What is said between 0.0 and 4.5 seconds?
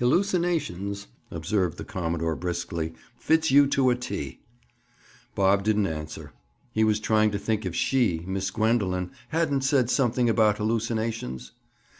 "Hallucinations!" observed the commodore briskly. "Fits you to a T!"